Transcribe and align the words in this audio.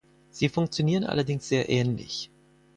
Sie 0.31 0.49
funktionieren 0.49 1.03
allerdings 1.03 1.47
sehr 1.47 1.69
ähnlich. 1.69 2.31